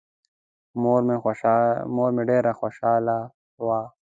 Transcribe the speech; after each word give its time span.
مور 1.97 2.11
مې 2.15 2.23
ډېره 2.29 2.51
خوشحاله 2.59 3.17
وه. 3.65 3.81